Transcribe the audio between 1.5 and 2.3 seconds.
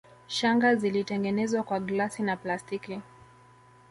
kwa glasi